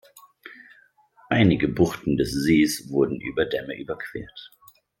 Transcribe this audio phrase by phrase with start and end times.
[1.29, 4.49] Einige Buchten des Sees wurden über Dämme überquert.